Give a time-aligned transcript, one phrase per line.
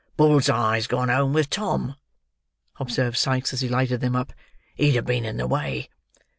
[0.17, 1.95] "Bull's eye's gone home with Tom,"
[2.79, 4.33] observed Sikes, as he lighted them up.
[4.73, 5.91] "He'd have been in the way."